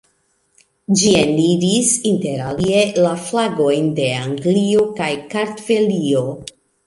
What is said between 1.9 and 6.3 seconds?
interalie la flagojn de Anglio kaj Kartvelio.